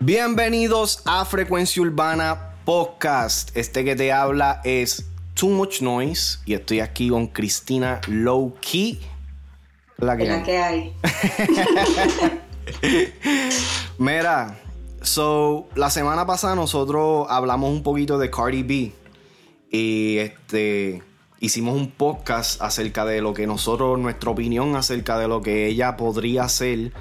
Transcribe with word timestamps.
Bienvenidos 0.00 1.02
a 1.04 1.24
Frecuencia 1.26 1.82
Urbana 1.82 2.54
Podcast. 2.64 3.54
Este 3.54 3.84
que 3.84 3.94
te 3.96 4.12
habla 4.12 4.62
es 4.64 5.04
Too 5.34 5.50
Much 5.50 5.82
Noise 5.82 6.38
y 6.46 6.54
estoy 6.54 6.80
aquí 6.80 7.10
con 7.10 7.26
Cristina 7.26 8.00
Low 8.08 8.54
Key. 8.60 8.98
La 9.98 10.16
que, 10.16 10.24
la 10.24 10.42
que 10.42 10.58
hay. 10.58 10.96
Mira, 13.98 14.58
so 15.02 15.68
la 15.74 15.90
semana 15.90 16.26
pasada 16.26 16.54
nosotros 16.54 17.26
hablamos 17.28 17.70
un 17.70 17.82
poquito 17.82 18.18
de 18.18 18.30
Cardi 18.30 18.62
B 18.62 18.92
y 19.70 20.16
este 20.16 21.02
hicimos 21.40 21.74
un 21.74 21.90
podcast 21.90 22.60
acerca 22.60 23.04
de 23.06 23.22
lo 23.22 23.34
que 23.34 23.46
nosotros, 23.46 23.98
nuestra 23.98 24.30
opinión 24.30 24.76
acerca 24.76 25.18
de 25.18 25.26
lo 25.26 25.40
que 25.40 25.66
ella 25.66 25.96
podría 25.96 26.44
hacer 26.44 26.92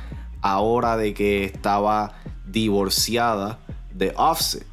ahora 0.42 0.96
de 0.96 1.14
que 1.14 1.44
estaba 1.44 2.14
divorciada 2.48 3.60
de 3.94 4.14
Offset, 4.16 4.66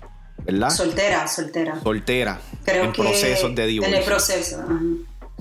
¿verdad? 0.44 0.70
Soltera, 0.70 1.26
soltera. 1.26 1.80
Soltera. 1.82 2.40
Creo 2.64 2.84
en 2.84 2.92
procesos 2.92 3.54
de 3.54 3.66
divorcio. 3.66 3.94
En 3.94 4.00
el 4.00 4.06
proceso. 4.06 4.64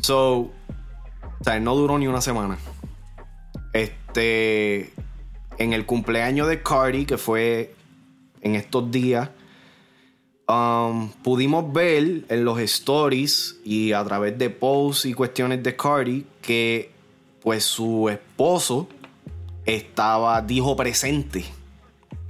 So, 0.02 0.38
o 0.38 1.44
sea, 1.44 1.60
no 1.60 1.76
duró 1.76 2.00
ni 2.00 2.08
una 2.08 2.22
semana. 2.22 2.58
Este, 3.74 4.92
en 5.60 5.74
el 5.74 5.86
cumpleaños 5.86 6.48
de 6.48 6.64
Cardi, 6.64 7.06
que 7.06 7.20
fue 7.20 7.76
en 8.42 8.56
estos 8.56 8.90
días, 8.90 9.30
um, 10.48 11.10
pudimos 11.24 11.72
ver 11.72 12.26
en 12.30 12.46
los 12.46 12.60
stories 12.60 13.58
y 13.64 13.94
a 13.94 14.04
través 14.04 14.38
de 14.38 14.50
posts 14.50 15.06
y 15.06 15.14
cuestiones 15.14 15.64
de 15.64 15.76
Cardi 15.76 16.26
que 16.42 16.92
pues 17.42 17.64
su 17.64 18.10
esposo 18.10 18.88
estaba, 19.66 20.42
dijo 20.42 20.76
presente 20.76 21.46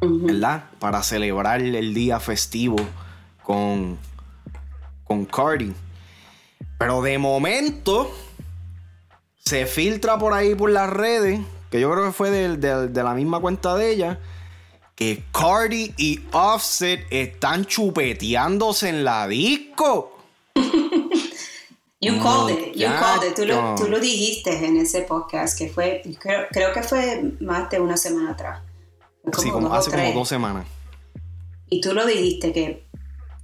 ¿verdad? 0.01 0.65
Para 0.79 1.03
celebrar 1.03 1.61
el 1.61 1.93
día 1.93 2.19
festivo 2.19 2.75
con, 3.43 3.97
con 5.03 5.25
Cardi. 5.25 5.73
Pero 6.77 7.01
de 7.01 7.17
momento 7.17 8.11
se 9.43 9.65
filtra 9.65 10.17
por 10.17 10.33
ahí 10.33 10.55
por 10.55 10.71
las 10.71 10.89
redes, 10.89 11.39
que 11.71 11.79
yo 11.79 11.91
creo 11.91 12.05
que 12.05 12.11
fue 12.11 12.29
de, 12.31 13.03
la 13.03 13.13
misma 13.13 13.39
cuenta 13.39 13.75
de 13.75 13.91
ella, 13.91 14.19
que 14.95 15.23
Cardi 15.31 15.93
y 15.97 16.21
Offset 16.31 17.05
están 17.09 17.65
chupeteándose 17.65 18.89
en 18.89 19.03
la 19.03 19.27
disco. 19.27 20.17
You 22.01 22.21
called 22.21 22.51
it, 22.51 22.75
you 22.75 22.87
called 22.87 23.27
it. 23.27 23.35
Tú 23.35 23.45
lo, 23.45 23.73
tú 23.75 23.87
lo, 23.87 23.99
dijiste 23.99 24.65
en 24.65 24.77
ese 24.77 25.01
podcast 25.01 25.57
que 25.57 25.69
fue, 25.69 26.03
creo, 26.19 26.45
creo 26.51 26.71
que 26.71 26.83
fue 26.83 27.33
más 27.39 27.69
de 27.71 27.79
una 27.79 27.97
semana 27.97 28.31
atrás 28.31 28.61
sí, 29.37 29.49
como 29.49 29.73
hace 29.73 29.91
como 29.91 30.11
dos 30.11 30.29
semanas. 30.29 30.65
Y 31.69 31.81
tú 31.81 31.93
lo 31.93 32.05
dijiste 32.05 32.53
que, 32.53 32.85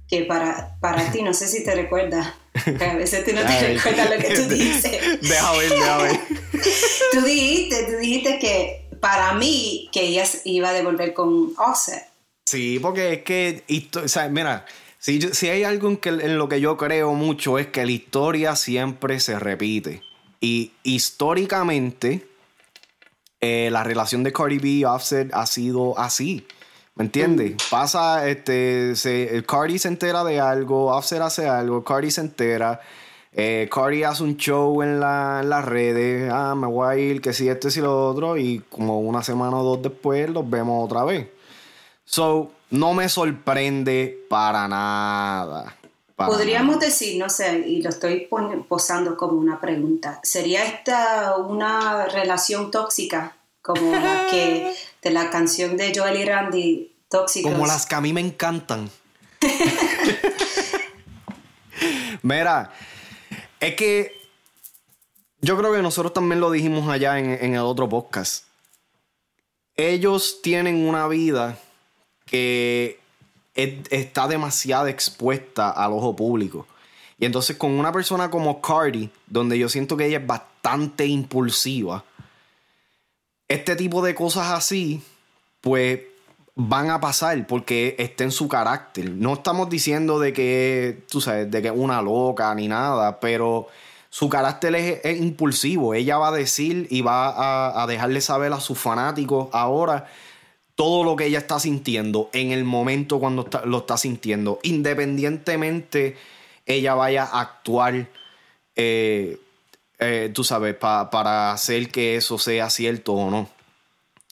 que 0.08 0.22
para, 0.24 0.76
para 0.80 1.10
ti, 1.10 1.22
no 1.22 1.34
sé 1.34 1.48
si 1.48 1.64
te 1.64 1.74
recuerdas, 1.74 2.34
que 2.78 2.84
a 2.84 2.94
veces 2.94 3.24
tú 3.24 3.32
no 3.32 3.42
te 3.42 3.74
recuerdas 3.74 4.10
lo 4.10 4.16
que 4.16 4.34
tú 4.34 4.48
dices. 4.54 5.20
Deja 5.20 5.52
ver, 5.52 5.68
deja 5.70 5.98
ver. 5.98 6.20
tú 7.12 7.20
dijiste, 7.22 7.84
tú 7.84 7.96
dijiste 7.98 8.38
que 8.38 8.81
para 9.02 9.34
mí 9.34 9.88
que 9.90 10.06
ella 10.06 10.22
iba 10.44 10.68
a 10.68 10.72
devolver 10.72 11.12
con 11.12 11.52
Offset. 11.58 12.04
Sí, 12.46 12.78
porque 12.80 13.14
es 13.14 13.22
que, 13.24 13.64
o 14.00 14.06
sea, 14.06 14.28
mira, 14.28 14.64
si, 14.98 15.20
si 15.20 15.48
hay 15.48 15.64
algo 15.64 15.88
en, 15.88 15.96
que, 15.96 16.10
en 16.10 16.38
lo 16.38 16.48
que 16.48 16.60
yo 16.60 16.76
creo 16.76 17.12
mucho 17.14 17.58
es 17.58 17.66
que 17.66 17.84
la 17.84 17.90
historia 17.90 18.54
siempre 18.54 19.18
se 19.18 19.40
repite. 19.40 20.02
Y 20.40 20.70
históricamente, 20.84 22.28
eh, 23.40 23.70
la 23.72 23.82
relación 23.82 24.22
de 24.22 24.32
Cardi 24.32 24.58
B 24.58 24.68
y 24.68 24.84
Offset 24.84 25.34
ha 25.34 25.46
sido 25.46 25.98
así. 25.98 26.46
¿Me 26.94 27.02
entiendes? 27.02 27.54
Mm. 27.54 27.70
Pasa, 27.70 28.28
este, 28.28 28.94
se, 28.94 29.42
Cardi 29.44 29.80
se 29.80 29.88
entera 29.88 30.22
de 30.22 30.38
algo, 30.38 30.94
Offset 30.94 31.20
hace 31.22 31.48
algo, 31.48 31.82
Cardi 31.82 32.12
se 32.12 32.20
entera, 32.20 32.80
eh, 33.34 33.68
Cardi 33.72 34.02
hace 34.02 34.22
un 34.22 34.36
show 34.36 34.82
en, 34.82 35.00
la, 35.00 35.42
las 35.42 35.64
redes, 35.64 36.30
ah, 36.32 36.54
me 36.54 36.66
voy 36.66 36.86
a 36.86 36.98
ir, 36.98 37.20
que 37.20 37.32
si 37.32 37.48
esto 37.48 37.68
y 37.68 37.70
si 37.70 37.80
lo 37.80 38.08
otro, 38.08 38.36
y 38.36 38.62
como 38.68 39.00
una 39.00 39.22
semana 39.22 39.58
o 39.58 39.64
dos 39.64 39.82
después 39.82 40.28
los 40.28 40.48
vemos 40.48 40.84
otra 40.84 41.04
vez. 41.04 41.28
So, 42.04 42.50
no 42.70 42.92
me 42.92 43.08
sorprende 43.08 44.26
para 44.28 44.68
nada. 44.68 45.76
Podríamos 46.16 46.78
decir, 46.78 47.18
no 47.18 47.28
sé, 47.28 47.64
y 47.66 47.82
lo 47.82 47.88
estoy 47.88 48.28
posando 48.68 49.16
como 49.16 49.38
una 49.38 49.60
pregunta, 49.60 50.20
¿sería 50.22 50.64
esta 50.64 51.36
una 51.36 52.06
relación 52.06 52.70
tóxica? 52.70 53.36
Como 53.60 53.92
la 53.92 54.26
que 54.30 54.74
de 55.02 55.10
la 55.10 55.30
canción 55.30 55.76
de 55.76 55.92
Joel 55.94 56.20
y 56.20 56.24
Randy, 56.24 56.88
Tóxicos. 57.08 57.52
Como 57.52 57.66
las 57.66 57.86
que 57.86 57.94
a 57.94 58.00
mí 58.00 58.12
me 58.12 58.22
encantan. 58.22 58.90
Mira, 62.22 62.72
es 63.62 63.76
que 63.76 64.20
yo 65.40 65.56
creo 65.56 65.72
que 65.72 65.82
nosotros 65.82 66.12
también 66.12 66.40
lo 66.40 66.50
dijimos 66.50 66.88
allá 66.88 67.18
en, 67.20 67.54
el 67.54 67.60
otro 67.60 67.88
podcast. 67.88 68.44
Ellos 69.76 70.40
tienen 70.42 70.84
una 70.86 71.06
vida 71.06 71.56
que 72.26 72.98
está 73.54 74.26
demasiado 74.26 74.88
expuesta 74.88 75.70
al 75.70 75.92
ojo 75.92 76.16
público. 76.16 76.66
Y 77.20 77.24
entonces 77.24 77.56
con 77.56 77.70
una 77.70 77.92
persona 77.92 78.30
como 78.32 78.60
Cardi, 78.60 79.10
donde 79.28 79.56
yo 79.56 79.68
siento 79.68 79.96
que 79.96 80.06
ella 80.06 80.18
es 80.18 80.26
bastante 80.26 81.06
impulsiva, 81.06 82.04
este 83.46 83.76
tipo 83.76 84.02
de 84.02 84.16
cosas 84.16 84.50
así, 84.50 85.02
pues 85.60 86.00
van 86.54 86.90
a 86.90 87.00
pasar 87.00 87.46
porque 87.46 87.96
está 87.98 88.24
en 88.24 88.32
su 88.32 88.48
carácter. 88.48 89.10
No 89.10 89.34
estamos 89.34 89.70
diciendo 89.70 90.18
de 90.18 90.32
que, 90.32 91.04
tú 91.10 91.20
sabes, 91.20 91.50
de 91.50 91.62
que 91.62 91.68
es 91.68 91.74
una 91.74 92.02
loca 92.02 92.54
ni 92.54 92.68
nada, 92.68 93.20
pero 93.20 93.68
su 94.10 94.28
carácter 94.28 94.74
es, 94.74 95.20
impulsivo. 95.20 95.94
Ella 95.94 96.18
va 96.18 96.28
a 96.28 96.32
decir 96.32 96.86
y 96.90 97.00
va 97.00 97.28
a, 97.30 97.82
a 97.82 97.86
dejarle 97.86 98.20
saber 98.20 98.52
a 98.52 98.60
sus 98.60 98.78
fanáticos 98.78 99.48
ahora 99.52 100.06
todo 100.74 101.04
lo 101.04 101.16
que 101.16 101.26
ella 101.26 101.38
está 101.38 101.60
sintiendo 101.60 102.30
en 102.32 102.50
el 102.50 102.64
momento 102.64 103.20
cuando 103.20 103.48
lo 103.64 103.78
está 103.78 103.96
sintiendo, 103.96 104.58
independientemente 104.62 106.16
ella 106.66 106.94
vaya 106.94 107.24
a 107.24 107.40
actuar, 107.40 108.08
eh, 108.76 109.38
eh, 109.98 110.30
tú 110.34 110.44
sabes, 110.44 110.74
para 110.74 111.52
hacer 111.52 111.88
que 111.90 112.16
eso 112.16 112.38
sea 112.38 112.70
cierto 112.70 113.12
o 113.12 113.30
no. 113.30 113.48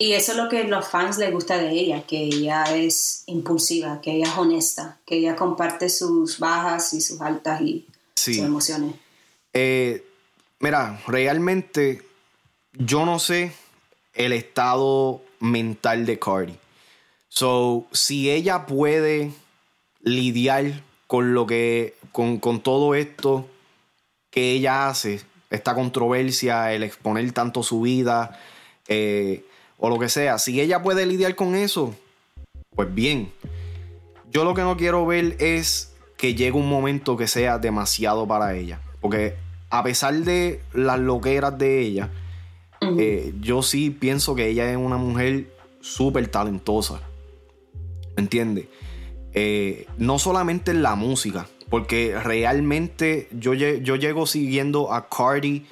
Y 0.00 0.15
eso 0.15 0.33
es 0.33 0.38
lo 0.38 0.49
que 0.49 0.61
a 0.61 0.65
los 0.65 0.88
fans 0.88 1.19
les 1.19 1.31
gusta 1.31 1.59
de 1.59 1.72
ella, 1.72 2.05
que 2.06 2.22
ella 2.22 2.65
es 2.75 3.22
impulsiva, 3.27 4.00
que 4.00 4.12
ella 4.12 4.28
es 4.28 4.38
honesta, 4.38 4.99
que 5.05 5.16
ella 5.16 5.37
comparte 5.37 5.91
sus 5.91 6.38
bajas 6.38 6.94
y 6.94 7.03
sus 7.03 7.21
altas 7.21 7.61
y 7.61 7.87
sus 8.15 8.38
emociones. 8.38 8.94
Eh, 9.53 10.03
mira, 10.59 11.03
realmente 11.06 12.00
yo 12.72 13.05
no 13.05 13.19
sé 13.19 13.53
el 14.15 14.33
estado 14.33 15.21
mental 15.38 16.06
de 16.06 16.19
Cardi. 16.19 16.56
So, 17.28 17.84
si 17.93 18.31
ella 18.31 18.65
puede 18.65 19.32
lidiar 20.00 20.82
con 21.09 21.34
lo 21.34 21.47
que, 21.47 21.94
con, 22.11 22.41
todo 22.62 22.94
esto 22.94 23.47
que 24.31 24.53
ella 24.53 24.88
hace, 24.88 25.21
esta 25.50 25.75
controversia, 25.75 26.72
el 26.72 26.84
exponer 26.84 27.31
tanto 27.32 27.62
su 27.62 27.82
vida, 27.82 28.41
eh, 28.88 29.44
o 29.81 29.89
lo 29.89 29.99
que 29.99 30.09
sea, 30.09 30.39
si 30.39 30.61
ella 30.61 30.83
puede 30.83 31.07
lidiar 31.07 31.35
con 31.35 31.55
eso, 31.55 31.95
pues 32.77 32.95
bien. 32.95 33.33
Yo 34.31 34.45
lo 34.45 34.55
que 34.55 34.63
no 34.63 34.77
quiero 34.77 35.05
ver 35.07 35.37
es 35.41 35.95
que 36.17 36.35
llegue 36.35 36.53
un 36.53 36.69
momento 36.69 37.17
que 37.17 37.27
sea 37.27 37.59
demasiado 37.59 38.29
para 38.29 38.55
ella. 38.55 38.81
Porque 39.00 39.35
a 39.71 39.82
pesar 39.82 40.15
de 40.15 40.61
las 40.75 41.00
loqueras 41.00 41.56
de 41.56 41.81
ella, 41.81 42.11
eh, 42.99 43.32
yo 43.41 43.62
sí 43.62 43.91
pienso 43.91 44.35
que 44.35 44.49
ella 44.49 44.71
es 44.71 44.77
una 44.77 44.99
mujer 44.99 45.50
súper 45.81 46.29
talentosa. 46.29 47.00
¿Me 48.17 48.23
entiendes? 48.23 48.67
Eh, 49.33 49.87
no 49.97 50.19
solamente 50.19 50.73
en 50.73 50.83
la 50.83 50.94
música, 50.94 51.47
porque 51.71 52.19
realmente 52.23 53.29
yo, 53.33 53.55
yo 53.55 53.97
llego 53.97 54.26
siguiendo 54.26 54.93
a 54.93 55.09
Cardi 55.09 55.67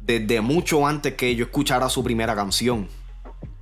desde 0.00 0.40
mucho 0.40 0.86
antes 0.86 1.14
que 1.14 1.36
yo 1.36 1.44
escuchara 1.44 1.90
su 1.90 2.02
primera 2.02 2.34
canción. 2.34 2.88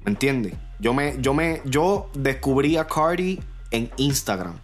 ¿Me 0.04 0.10
entiendes? 0.12 0.54
Yo, 0.78 0.92
me, 0.92 1.16
yo, 1.20 1.34
me, 1.34 1.62
yo 1.64 2.10
descubrí 2.14 2.76
a 2.76 2.86
Cardi 2.86 3.40
en 3.70 3.90
Instagram. 3.96 4.58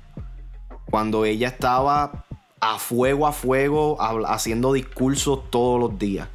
Cuando 0.91 1.25
ella 1.25 1.49
estaba 1.49 2.27
a 2.61 2.79
fuego, 2.79 3.27
a 3.27 3.33
fuego, 3.33 3.97
haciendo 4.27 4.73
discursos 4.73 5.51
todos 5.51 5.81
los 5.81 5.99
días. 5.99 6.29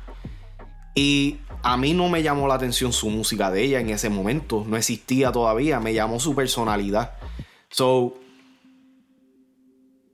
Y 0.95 1.37
a 1.61 1.77
mí 1.77 1.93
no 1.93 2.09
me 2.09 2.23
llamó 2.23 2.47
la 2.47 2.55
atención 2.55 2.93
su 2.93 3.09
música 3.09 3.51
de 3.51 3.63
ella 3.63 3.79
en 3.79 3.89
ese 3.89 4.09
momento. 4.09 4.65
No 4.67 4.77
existía 4.77 5.31
todavía. 5.31 5.79
Me 5.79 5.93
llamó 5.93 6.19
su 6.19 6.33
personalidad. 6.33 7.11
So, 7.69 8.15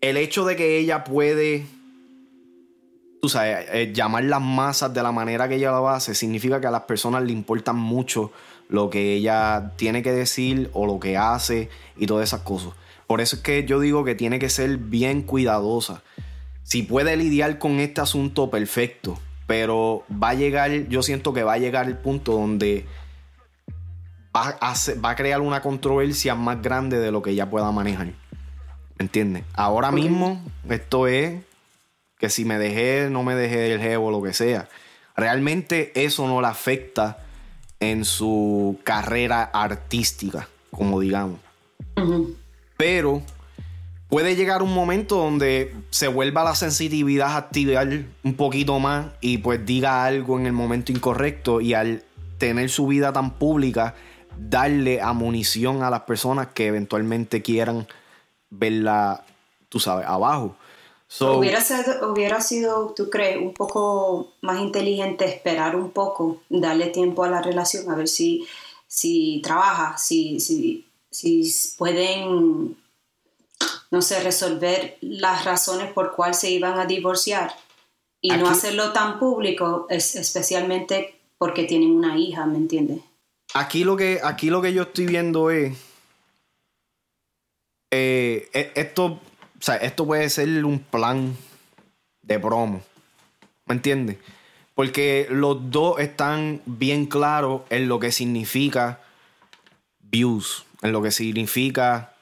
el 0.02 0.18
hecho 0.18 0.44
de 0.44 0.56
que 0.56 0.80
ella 0.80 1.04
puede 1.04 1.66
tú 3.22 3.30
sabes, 3.30 3.68
eh, 3.72 3.92
llamar 3.94 4.24
las 4.24 4.42
masas 4.42 4.94
de 4.94 5.04
la 5.04 5.12
manera 5.12 5.48
que 5.48 5.56
ella 5.56 5.72
lo 5.72 5.88
hace, 5.88 6.16
significa 6.16 6.60
que 6.60 6.68
a 6.68 6.72
las 6.72 6.84
personas 6.84 7.24
le 7.24 7.32
importan 7.32 7.78
mucho 7.78 8.32
lo 8.72 8.90
que 8.90 9.14
ella 9.14 9.74
tiene 9.76 10.02
que 10.02 10.14
decir 10.14 10.70
o 10.74 10.86
lo 10.86 10.98
que 11.00 11.18
hace 11.18 11.70
y 11.98 12.08
todas 12.08 12.30
esas 12.30 12.42
cosas. 12.42 12.72
Por 13.06 13.20
eso 13.20 13.36
es 13.36 13.42
que 13.42 13.66
yo 13.66 13.82
digo 13.82 14.06
que 14.06 14.16
tiene 14.16 14.40
que 14.40 14.50
ser 14.50 14.78
bien 14.78 15.24
cuidadosa. 15.24 16.04
Si 16.64 16.82
puede 16.82 17.18
lidiar 17.18 17.60
con 17.60 17.82
este 17.82 18.00
asunto, 18.00 18.50
perfecto. 18.50 19.20
Pero 19.46 20.06
va 20.12 20.30
a 20.30 20.34
llegar, 20.36 20.72
yo 20.88 21.04
siento 21.04 21.34
que 21.34 21.44
va 21.44 21.54
a 21.54 21.58
llegar 21.58 21.88
el 21.88 21.98
punto 21.98 22.32
donde 22.32 22.86
va 24.34 24.58
a, 24.62 24.74
va 25.04 25.10
a 25.10 25.16
crear 25.18 25.42
una 25.42 25.62
controversia 25.62 26.34
más 26.36 26.62
grande 26.62 26.98
de 26.98 27.12
lo 27.12 27.22
que 27.22 27.32
ella 27.32 27.50
pueda 27.50 27.70
manejar. 27.74 28.08
¿Me 28.08 29.04
entiendes? 29.04 29.44
Ahora 29.54 29.92
mismo, 29.92 30.42
esto 30.70 31.08
es 31.08 31.42
que 32.18 32.30
si 32.30 32.46
me 32.46 32.58
dejé, 32.58 33.10
no 33.10 33.24
me 33.24 33.36
dejé 33.36 33.74
el 33.74 33.82
jevo, 33.82 34.12
lo 34.12 34.22
que 34.22 34.32
sea. 34.32 34.70
Realmente 35.18 35.92
eso 35.94 36.26
no 36.26 36.40
le 36.40 36.48
afecta 36.48 37.18
en 37.82 38.06
su 38.06 38.80
carrera 38.84 39.44
artística, 39.44 40.48
como 40.70 41.02
digamos. 41.02 41.40
Pero 42.78 43.22
puede 44.08 44.36
llegar 44.36 44.64
un 44.64 44.74
momento 44.74 45.18
donde 45.18 45.76
se 45.90 46.08
vuelva 46.08 46.46
la 46.46 46.56
sensitividad 46.56 47.32
a 47.32 47.38
activar 47.38 47.90
un 48.24 48.36
poquito 48.36 48.80
más 48.80 49.08
y 49.20 49.40
pues 49.40 49.66
diga 49.66 50.06
algo 50.06 50.40
en 50.40 50.46
el 50.46 50.54
momento 50.54 50.94
incorrecto 50.94 51.60
y 51.60 51.74
al 51.74 52.04
tener 52.38 52.70
su 52.70 52.88
vida 52.88 53.12
tan 53.12 53.32
pública, 53.32 53.96
darle 54.38 55.02
amunición 55.02 55.84
a 55.84 55.90
las 55.90 56.02
personas 56.02 56.48
que 56.54 56.68
eventualmente 56.68 57.42
quieran 57.42 57.88
verla, 58.50 59.26
tú 59.70 59.80
sabes, 59.80 60.06
abajo 60.08 60.56
hubiera, 61.20 61.62
sido, 61.62 62.12
hubiera 62.12 62.42
sido, 62.42 62.94
tú 62.96 63.10
crees, 63.10 63.38
un 63.38 63.54
poco 63.54 64.34
más 64.42 64.60
inteligente 64.60 65.26
esperar 65.26 65.76
un 65.76 65.92
poco, 65.92 66.42
darle 66.50 66.88
tiempo 66.88 67.24
a 67.24 67.30
la 67.30 67.42
relación, 67.42 67.90
a 67.90 67.96
ver 67.96 68.08
si, 68.08 68.48
si 68.88 69.42
trabaja, 69.44 69.98
si, 69.98 70.40
si, 70.40 70.88
si 71.10 71.54
pueden, 71.78 72.78
no 73.92 74.02
sé, 74.02 74.22
resolver 74.22 74.98
las 75.02 75.46
razones 75.46 75.92
por 75.92 76.16
cuál 76.16 76.34
se 76.34 76.50
iban 76.50 76.80
a 76.80 76.86
divorciar 76.86 77.56
y 78.22 78.30
no 78.32 78.48
hacerlo 78.48 78.94
tan 78.94 79.20
público, 79.20 79.88
es, 79.90 80.16
especialmente 80.16 81.20
porque 81.38 81.64
tienen 81.64 81.92
una 81.92 82.18
hija, 82.18 82.46
¿me 82.46 82.58
entiendes? 82.58 83.02
Aquí 83.54 83.84
lo 83.84 83.98
que, 83.98 84.22
aquí 84.24 84.50
lo 84.50 84.62
que 84.62 84.74
yo 84.74 84.84
estoy 84.84 85.08
viendo 85.08 85.50
es. 85.52 85.76
Eh, 87.94 88.50
e, 88.54 88.72
esto 88.76 89.20
o 89.62 89.64
sea, 89.64 89.76
esto 89.76 90.08
puede 90.08 90.28
ser 90.32 90.66
un 90.66 90.80
plan 90.80 91.38
de 92.24 92.40
promo. 92.40 92.82
¿Me 93.68 93.76
entiendes? 93.76 94.18
Porque 94.74 95.28
los 95.30 95.70
dos 95.70 96.00
están 96.00 96.64
bien 96.66 97.06
claros 97.06 97.62
en 97.70 97.88
lo 97.88 98.00
que 98.00 98.12
significa 98.12 99.02
views, 100.00 100.66
en 100.82 100.92
lo 100.92 101.04
que 101.04 101.12
significa 101.12 102.14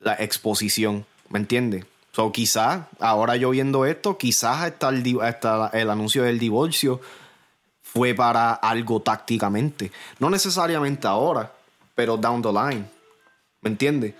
la 0.00 0.14
exposición. 0.14 1.06
¿Me 1.28 1.38
entiendes? 1.38 1.86
So, 2.10 2.32
quizás, 2.32 2.86
ahora 2.98 3.36
yo 3.36 3.50
viendo 3.50 3.86
esto, 3.86 4.18
quizás 4.18 4.62
hasta 4.62 4.88
el, 4.88 5.04
el 5.74 5.90
anuncio 5.90 6.24
del 6.24 6.40
divorcio 6.40 7.00
fue 7.82 8.14
para 8.14 8.52
algo 8.52 9.00
tácticamente. 9.00 9.92
No 10.18 10.28
necesariamente 10.28 11.06
ahora, 11.06 11.52
pero 11.94 12.16
down 12.16 12.42
the 12.42 12.52
line. 12.52 12.84
¿Me 13.60 13.70
entiendes? 13.70 14.14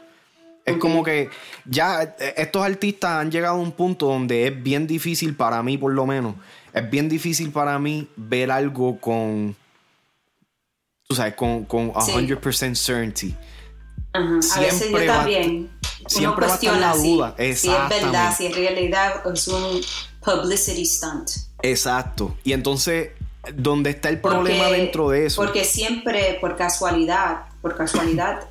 Es 0.64 0.78
como 0.78 1.02
que 1.04 1.28
ya 1.66 2.02
eh, 2.18 2.34
estos 2.38 2.64
artistas 2.64 3.20
han 3.20 3.30
llegado 3.30 3.56
a 3.56 3.58
un 3.58 3.72
punto 3.72 4.06
donde 4.06 4.46
es 4.46 4.62
bien 4.62 4.86
difícil 4.86 5.36
para 5.36 5.62
mí, 5.62 5.76
por 5.76 5.92
lo 5.92 6.06
menos, 6.06 6.34
es 6.72 6.90
bien 6.90 7.08
difícil 7.08 7.52
para 7.52 7.78
mí 7.78 8.08
ver 8.16 8.50
algo 8.50 8.98
con, 8.98 9.54
tú 11.06 11.14
sabes, 11.14 11.34
con, 11.34 11.64
con 11.64 11.92
100% 11.92 12.74
certainty. 12.74 13.34
Siempre 14.40 14.52
a 14.54 14.60
veces 14.60 14.90
yo 14.90 15.06
también. 15.06 15.70
Siempre 16.06 16.46
va 16.46 16.52
a 16.52 16.54
estar 16.56 16.78
la 16.78 16.96
duda. 16.96 17.34
Si, 17.36 17.54
si 17.54 17.68
es 17.68 17.88
verdad, 17.88 18.36
si 18.36 18.46
en 18.46 18.54
realidad 18.54 19.22
es 19.32 19.48
un 19.48 19.80
publicity 20.24 20.84
stunt. 20.86 21.30
Exacto. 21.62 22.36
Y 22.44 22.52
entonces, 22.52 23.10
¿dónde 23.54 23.90
está 23.90 24.08
el 24.10 24.20
problema 24.20 24.68
dentro 24.68 25.10
de 25.10 25.26
eso? 25.26 25.42
Porque 25.42 25.64
siempre, 25.64 26.38
por 26.40 26.56
casualidad, 26.56 27.46
por 27.60 27.76
casualidad, 27.76 28.48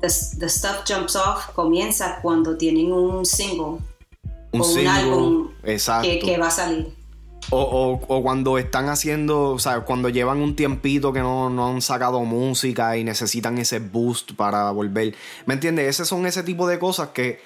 the, 0.00 0.48
Stuff 0.48 0.84
Jumps 0.88 1.16
Off 1.16 1.50
comienza 1.54 2.20
cuando 2.22 2.56
tienen 2.56 2.92
un 2.92 3.24
single 3.24 3.78
un, 4.52 4.60
o 4.60 4.64
un 4.64 4.86
álbum 4.86 5.50
que, 5.62 6.38
va 6.38 6.48
a 6.48 6.50
salir. 6.50 6.94
O, 7.50 8.20
cuando 8.22 8.58
están 8.58 8.88
haciendo, 8.88 9.50
o 9.50 9.58
sea, 9.58 9.80
cuando 9.80 10.08
llevan 10.08 10.38
un 10.38 10.54
tiempito 10.54 11.12
que 11.12 11.20
no, 11.20 11.68
han 11.68 11.82
sacado 11.82 12.20
música 12.24 12.96
y 12.96 13.04
necesitan 13.04 13.58
ese 13.58 13.80
boost 13.80 14.32
para 14.32 14.70
volver. 14.70 15.14
¿Me 15.46 15.54
entiendes? 15.54 15.88
Ese 15.88 16.04
son 16.04 16.26
ese 16.26 16.42
tipo 16.42 16.68
de 16.68 16.78
cosas 16.78 17.08
que 17.08 17.40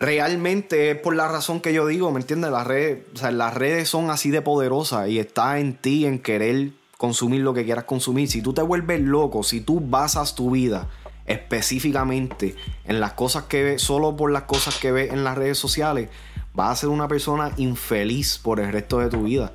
realmente 0.00 0.92
es 0.92 0.98
por 0.98 1.14
la 1.14 1.28
razón 1.28 1.60
que 1.60 1.72
yo 1.72 1.86
digo, 1.86 2.10
¿me 2.10 2.20
entiendes? 2.20 2.50
Las 2.50 2.66
redes, 2.66 3.04
o 3.14 3.18
sea, 3.18 3.30
las 3.30 3.54
redes 3.54 3.88
son 3.88 4.10
así 4.10 4.30
de 4.30 4.42
poderosas 4.42 5.08
y 5.08 5.18
está 5.18 5.58
en 5.58 5.74
ti 5.74 6.04
en 6.04 6.18
querer 6.18 6.70
consumir 6.96 7.42
lo 7.42 7.54
que 7.54 7.64
quieras 7.64 7.84
consumir. 7.84 8.28
Si 8.28 8.42
tú 8.42 8.52
te 8.52 8.62
vuelves 8.62 9.00
loco, 9.00 9.42
si 9.44 9.60
tú 9.60 9.80
basas 9.80 10.34
tu 10.34 10.50
vida 10.50 10.88
específicamente 11.28 12.56
en 12.84 13.00
las 13.00 13.12
cosas 13.12 13.44
que 13.44 13.62
ve, 13.62 13.78
solo 13.78 14.16
por 14.16 14.32
las 14.32 14.44
cosas 14.44 14.76
que 14.78 14.90
ve 14.90 15.08
en 15.10 15.24
las 15.24 15.36
redes 15.36 15.58
sociales, 15.58 16.08
vas 16.54 16.70
a 16.70 16.76
ser 16.76 16.88
una 16.88 17.06
persona 17.06 17.52
infeliz 17.56 18.38
por 18.38 18.58
el 18.60 18.72
resto 18.72 18.98
de 18.98 19.08
tu 19.08 19.24
vida. 19.24 19.52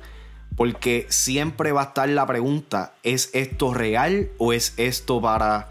Porque 0.56 1.06
siempre 1.10 1.72
va 1.72 1.82
a 1.82 1.84
estar 1.86 2.08
la 2.08 2.26
pregunta, 2.26 2.94
¿es 3.02 3.30
esto 3.34 3.74
real 3.74 4.30
o 4.38 4.52
es 4.52 4.74
esto 4.76 5.20
para, 5.20 5.68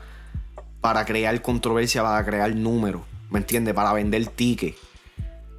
para 0.82 1.06
crear 1.06 1.42
controversia, 1.42 2.04
para 2.04 2.24
crear 2.26 2.54
números? 2.54 3.02
¿Me 3.30 3.40
entiendes? 3.40 3.74
Para 3.74 3.94
vender 3.94 4.28
tickets. 4.28 4.78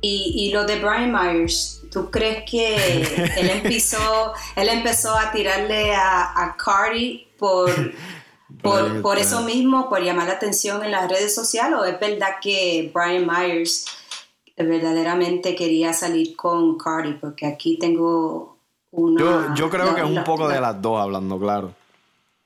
Y, 0.03 0.35
y, 0.37 0.53
lo 0.53 0.67
de 0.67 0.79
Brian 0.79 1.11
Myers, 1.11 1.81
¿tú 1.91 2.11
crees 2.11 2.45
que 2.49 2.77
él 3.39 3.49
empezó, 3.49 4.35
él 4.55 4.69
empezó 4.69 5.17
a 5.17 5.33
tirarle 5.33 5.95
a, 5.95 6.45
a 6.45 6.57
Cardi 6.59 7.27
por 7.39 7.71
por, 8.65 9.19
eso 9.19 9.43
mismo, 9.43 9.89
por 9.89 10.03
llamar 10.03 10.29
la 10.29 10.35
atención 10.35 10.83
en 10.83 10.91
las 10.91 11.09
redes 11.09 11.35
sociales, 11.35 11.79
o 11.79 11.85
es 11.85 12.01
verdad 12.01 12.37
que 12.41 12.91
Brian 12.95 13.27
Myers 13.27 13.87
verdaderamente 14.57 15.55
quería 15.55 15.93
salir 15.93 16.35
con 16.35 16.79
Cardi, 16.79 17.13
porque 17.15 17.47
aquí 17.47 17.79
tengo 17.79 18.57
una... 18.91 19.55
Yo, 19.55 19.69
creo 19.69 19.95
que 19.95 20.01
es 20.01 20.07
un 20.07 20.25
poco 20.25 20.49
de 20.49 20.61
las 20.61 20.81
dos 20.81 20.99
hablando, 20.99 21.39
claro. 21.39 21.75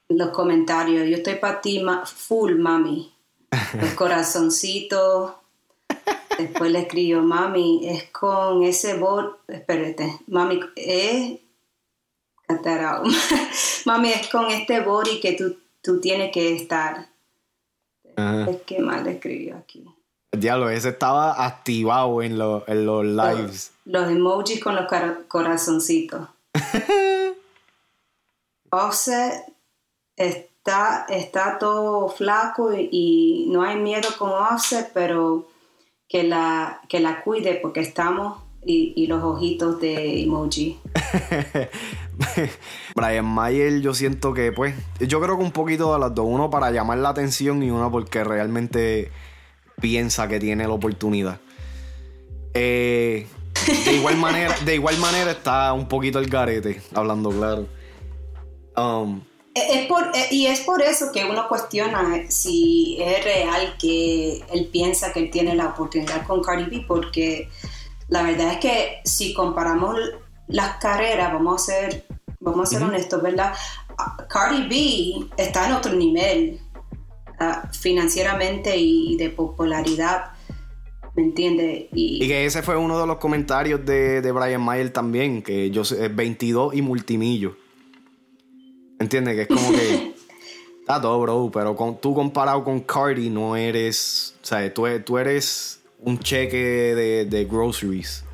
Los 0.09 0.31
comentarios, 0.31 1.09
yo 1.09 1.17
estoy 1.19 1.37
para 1.37 1.61
ti 1.61 1.85
full, 2.05 2.57
mami. 2.57 3.13
El 3.81 3.95
corazoncito. 3.95 5.39
Después 6.37 6.71
le 6.71 6.81
escribo, 6.81 7.23
mami, 7.23 7.89
es 7.89 8.11
con 8.11 8.63
ese 8.63 8.97
bot, 8.97 9.41
espérate, 9.49 10.21
mami, 10.27 10.61
es... 10.77 11.39
mami, 13.85 14.09
es 14.11 14.29
con 14.29 14.47
este 14.51 14.81
body 14.81 15.21
que 15.21 15.33
tú 15.33 15.55
tú 15.89 16.01
tienes 16.01 16.31
que 16.33 16.55
estar. 16.55 17.07
Es 18.15 18.63
que 18.67 18.79
mal 18.79 19.07
escribió 19.07 19.57
aquí. 19.57 19.87
Diablo, 20.31 20.69
ese 20.69 20.91
estaba 20.91 21.47
activado 21.47 22.21
en, 22.21 22.37
los 22.37 22.63
lives. 22.69 23.73
Los, 23.87 24.11
emojis 24.11 24.63
con 24.63 24.77
los 24.77 24.85
corazoncitos. 25.29 26.29
Offset 28.71 29.47
está, 30.15 31.07
está 31.09 31.59
todo 31.59 32.11
flaco 32.11 32.71
y, 32.75 33.47
no 33.49 33.63
hay 33.63 33.77
miedo 33.77 34.11
con 34.19 34.29
Offset, 34.29 34.91
pero 34.93 35.49
que 36.07 36.23
la, 36.23 36.83
que 36.91 37.01
la 37.01 37.23
cuide 37.23 37.55
porque 37.63 37.81
estamos 37.81 38.43
y, 38.69 39.07
los 39.07 39.23
ojitos 39.25 39.81
de 39.81 40.23
emoji. 40.23 40.79
Brian 42.95 43.25
Mayer, 43.25 43.81
yo 43.81 43.95
siento 43.95 44.35
que, 44.35 44.53
pues, 44.53 44.75
yo 45.01 45.21
creo 45.21 45.39
que 45.39 45.45
un 45.45 45.53
poquito 45.53 45.95
de 45.95 46.01
las 46.01 46.15
dos. 46.15 46.27
Uno 46.29 46.51
para 46.51 46.71
llamar 46.71 46.99
la 46.99 47.09
atención 47.09 47.63
y 47.63 47.71
uno 47.71 47.91
porque 47.91 48.25
realmente 48.25 49.11
piensa 49.81 50.29
que 50.29 50.39
tiene 50.39 50.67
la 50.67 50.75
oportunidad. 50.75 51.41
Eh, 52.53 53.27
de, 53.85 53.93
igual 53.93 54.17
manera, 54.19 54.55
de 54.65 54.75
igual 54.75 54.99
manera 54.99 55.31
está 55.31 55.73
un 55.73 55.89
poquito 55.89 56.19
el 56.19 56.29
garete, 56.29 56.83
hablando 56.95 57.31
claro. 57.31 57.67
Um, 58.77 59.23
es 59.55 59.87
por, 59.87 60.05
eh, 60.15 60.29
y 60.31 60.47
es 60.47 60.61
por 60.61 60.83
eso 60.83 61.11
que 61.13 61.25
uno 61.25 61.49
cuestiona 61.49 62.25
si 62.29 62.99
es 63.01 63.25
real 63.25 63.77
que 63.79 64.45
él 64.53 64.69
piensa 64.71 65.13
que 65.13 65.21
él 65.21 65.31
tiene 65.31 65.55
la 65.55 65.69
oportunidad 65.69 66.27
con 66.27 66.43
Cardi 66.43 66.65
B, 66.65 66.85
porque 66.87 67.49
la 68.09 68.23
verdad 68.23 68.53
es 68.53 68.59
que 68.59 69.01
si 69.05 69.35
comparamos 69.35 69.97
las 70.47 70.79
carreras, 70.79 71.33
vamos 71.33 71.63
a 71.63 71.65
ser, 71.65 72.07
vamos 72.41 72.69
a 72.69 72.75
ser 72.75 72.83
honestos, 72.83 73.23
¿verdad? 73.23 73.53
Cardi 74.29 74.69
B 74.69 75.29
está 75.37 75.67
en 75.67 75.73
otro 75.73 75.93
nivel 75.95 76.61
ah, 77.41 77.69
financieramente 77.73 78.77
y 78.77 79.17
de 79.17 79.31
popularidad 79.31 80.33
¿Me 81.19 81.25
entiendes? 81.25 81.87
Y, 81.95 82.29
que 82.29 82.47
ese 82.47 82.63
fue 82.63 82.77
uno 82.77 83.01
de 83.01 83.05
los 83.05 83.17
comentarios 83.17 83.85
de, 83.85 84.23
de 84.23 84.31
Brian 84.31 84.63
Mayer 84.63 84.93
también, 84.93 85.43
que 85.43 85.69
yo 85.69 85.85
sé, 85.85 86.07
22 86.07 86.77
y 86.77 86.83
multimillo. 86.83 87.57
¿Entiendes? 89.01 89.35
Que 89.35 89.43
es 89.43 89.49
como 89.49 89.73
que... 89.73 90.15
Está 90.81 91.03
todo, 91.03 91.21
bro, 91.21 91.51
pero 91.53 91.75
con, 91.75 92.01
tú 92.01 92.15
comparado 92.15 92.63
con 92.63 92.79
Cardi 92.83 93.31
no 93.31 93.57
eres... 93.57 94.37
O 94.41 94.47
sea, 94.47 94.73
tú, 94.73 94.87
tú 95.05 95.19
eres 95.19 95.78
un 95.99 96.19
cheque 96.19 96.57
de, 96.57 97.25
de 97.25 97.45
groceries. 97.45 98.25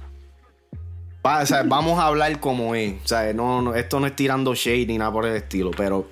o 1.23 1.47
sea, 1.47 1.63
vamos 1.63 1.99
a 1.99 2.07
hablar 2.07 2.41
como 2.41 2.75
es. 2.75 2.95
O 3.05 3.09
sea, 3.09 3.33
no, 3.33 3.75
esto 3.75 4.01
no 4.01 4.07
es 4.07 4.17
tirando 4.17 4.55
shade 4.55 4.87
ni 4.87 4.99
nada 4.99 5.13
por 5.13 5.27
el 5.27 5.37
estilo, 5.37 5.71
pero... 5.77 6.09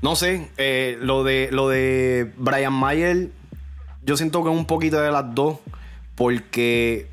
No 0.00 0.14
sé, 0.14 0.48
eh, 0.58 0.96
lo, 1.00 1.24
de, 1.24 1.48
lo 1.50 1.68
de 1.68 2.32
Brian 2.36 2.72
Mayer 2.72 3.30
yo 4.08 4.16
siento 4.16 4.42
que 4.42 4.50
es 4.50 4.56
un 4.56 4.64
poquito 4.64 4.98
de 5.02 5.10
las 5.10 5.34
dos, 5.34 5.58
porque 6.14 7.08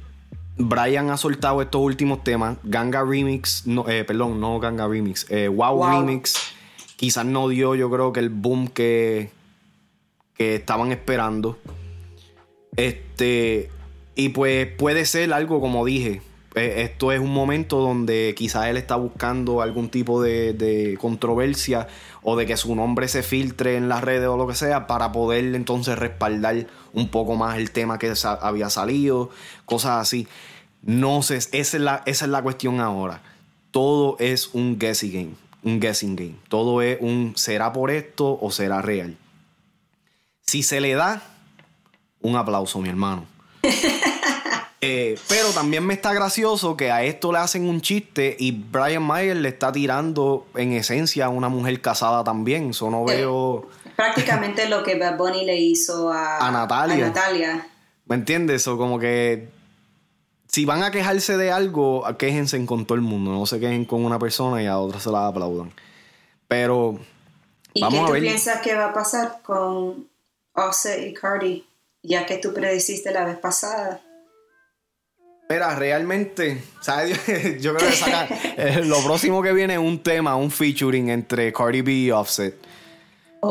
Brian 0.55 1.09
ha 1.09 1.17
soltado 1.17 1.61
estos 1.61 1.81
últimos 1.81 2.23
temas. 2.23 2.57
Ganga 2.63 3.03
Remix, 3.03 3.67
no, 3.67 3.85
eh, 3.89 4.05
perdón, 4.05 4.39
no 4.39 4.61
Ganga 4.61 4.87
Remix, 4.87 5.25
eh, 5.29 5.49
wow, 5.49 5.85
Remix. 5.91 6.35
Quizás 6.95 7.25
no 7.25 7.49
dio, 7.49 7.75
yo 7.75 7.91
creo 7.91 8.13
que 8.13 8.21
el 8.21 8.29
boom 8.29 8.69
que, 8.69 9.29
que 10.35 10.55
estaban 10.55 10.93
esperando. 10.93 11.59
Este, 12.77 13.69
y 14.15 14.29
pues 14.29 14.67
puede 14.67 15.05
ser 15.05 15.33
algo 15.33 15.61
como 15.61 15.85
dije. 15.85 16.21
Eh, 16.55 16.83
esto 16.83 17.11
es 17.11 17.19
un 17.19 17.33
momento 17.33 17.79
donde 17.79 18.33
quizás 18.37 18.67
él 18.67 18.77
está 18.77 18.95
buscando 18.95 19.61
algún 19.61 19.89
tipo 19.89 20.21
de, 20.21 20.53
de 20.53 20.97
controversia 21.01 21.87
o 22.23 22.37
de 22.37 22.45
que 22.45 22.55
su 22.55 22.73
nombre 22.75 23.09
se 23.09 23.23
filtre 23.23 23.75
en 23.75 23.89
las 23.89 24.01
redes 24.03 24.29
o 24.29 24.37
lo 24.37 24.47
que 24.47 24.55
sea 24.55 24.87
para 24.87 25.11
poder 25.11 25.53
entonces 25.53 25.99
respaldar 25.99 26.67
un 26.93 27.09
poco 27.09 27.35
más 27.35 27.57
el 27.57 27.71
tema 27.71 27.99
que 27.99 28.13
había 28.41 28.69
salido, 28.69 29.29
cosas 29.65 30.01
así. 30.01 30.27
No 30.81 31.21
sé, 31.23 31.35
esa 31.35 31.51
es 31.51 31.73
la, 31.73 32.03
esa 32.05 32.25
es 32.25 32.31
la 32.31 32.41
cuestión 32.41 32.79
ahora. 32.79 33.21
Todo 33.71 34.15
es 34.19 34.53
un 34.53 34.79
guessing 34.79 35.11
game, 35.11 35.33
un 35.63 35.81
guessing 35.81 36.15
game. 36.15 36.35
Todo 36.47 36.81
es 36.81 36.97
un 37.01 37.33
será 37.35 37.73
por 37.73 37.91
esto 37.91 38.39
o 38.41 38.49
será 38.49 38.81
real. 38.81 39.17
Si 40.41 40.63
se 40.63 40.79
le 40.79 40.93
da, 40.93 41.21
un 42.25 42.35
aplauso, 42.35 42.79
mi 42.79 42.89
hermano. 42.89 43.25
Eh, 44.87 45.17
pero 45.27 45.49
también 45.49 45.83
me 45.83 45.95
está 45.95 46.13
gracioso 46.13 46.77
que 46.77 46.91
a 46.91 47.01
esto 47.03 47.31
le 47.31 47.39
hacen 47.39 47.67
un 47.67 47.81
chiste 47.81 48.37
y 48.37 48.51
Brian 48.51 49.01
Mayer 49.01 49.35
le 49.35 49.49
está 49.49 49.71
tirando 49.71 50.45
en 50.53 50.73
esencia 50.73 51.25
a 51.25 51.29
una 51.29 51.49
mujer 51.49 51.81
casada 51.81 52.23
también. 52.23 52.69
Eso 52.69 52.91
no 52.91 53.09
eh, 53.09 53.15
veo. 53.15 53.67
prácticamente 53.95 54.69
lo 54.69 54.83
que 54.83 54.99
Bad 54.99 55.17
Bunny 55.17 55.43
le 55.43 55.57
hizo 55.57 56.11
a, 56.11 56.51
Natalia. 56.51 57.07
Natalia. 57.07 57.67
¿Me 58.05 58.13
entiendes? 58.13 58.67
O 58.67 58.77
como 58.77 58.99
que 58.99 59.49
si 60.47 60.65
van 60.65 60.83
a 60.83 60.91
quejarse 60.91 61.35
de 61.35 61.51
algo, 61.51 62.03
quéjense 62.19 62.63
con 62.67 62.85
todo 62.85 62.95
el 62.95 63.01
mundo. 63.01 63.31
No 63.31 63.47
se 63.47 63.59
quejen 63.59 63.85
con 63.85 64.05
una 64.05 64.19
persona 64.19 64.61
y 64.61 64.67
a 64.67 64.77
otra 64.77 64.99
se 64.99 65.09
la 65.09 65.25
aplaudan. 65.25 65.71
Pero. 66.47 66.99
¿Y 67.73 67.81
qué 67.81 68.03
tú 68.05 68.13
piensas 68.13 68.61
que 68.61 68.75
va 68.75 68.89
a 68.89 68.93
pasar 68.93 69.41
con 69.41 70.07
Offset 70.53 71.07
y 71.07 71.13
Cardi? 71.13 71.65
Ya 72.07 72.25
que 72.25 72.37
tú 72.37 72.53
prediciste 72.53 73.11
la 73.11 73.25
vez 73.25 73.37
pasada. 73.37 74.01
Mira, 75.49 75.75
realmente, 75.75 76.63
¿sabes? 76.81 77.19
Yo 77.61 77.75
creo 77.75 77.89
que 77.89 77.95
saca, 77.95 78.27
eh, 78.57 78.81
lo 78.83 79.03
próximo 79.03 79.41
que 79.41 79.53
viene 79.53 79.73
es 79.73 79.79
un 79.79 79.99
tema, 79.99 80.35
un 80.35 80.49
featuring 80.49 81.09
entre 81.09 81.53
Cardi 81.53 81.81
B 81.81 81.91
y 81.91 82.11
Offset. 82.11 82.55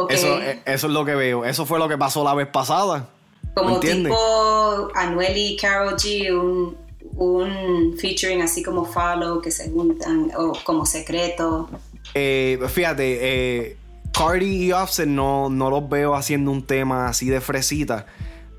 Eso, 0.08 0.40
eh, 0.40 0.60
eso 0.64 0.86
es 0.88 0.92
lo 0.92 1.04
que 1.04 1.14
veo. 1.14 1.44
Eso 1.44 1.66
fue 1.66 1.78
lo 1.78 1.88
que 1.88 1.96
pasó 1.96 2.24
la 2.24 2.34
vez 2.34 2.48
pasada. 2.48 3.08
Como 3.54 3.78
tipo 3.78 4.90
Anuel 4.96 5.36
y 5.36 5.56
Carol 5.56 5.94
G, 5.94 6.32
un, 6.32 6.76
un 7.16 7.96
featuring 7.96 8.42
así 8.42 8.62
como 8.62 8.84
Follow, 8.84 9.40
que 9.40 9.52
se 9.52 9.70
juntan, 9.70 10.32
o 10.36 10.52
como 10.64 10.84
secreto. 10.84 11.68
Eh, 12.14 12.58
fíjate, 12.68 13.18
eh, 13.20 13.76
Cardi 14.12 14.66
y 14.66 14.72
Offset 14.72 15.06
no, 15.06 15.48
no 15.48 15.70
los 15.70 15.88
veo 15.88 16.14
haciendo 16.14 16.50
un 16.50 16.66
tema 16.66 17.08
así 17.08 17.28
de 17.28 17.40
fresita. 17.40 18.06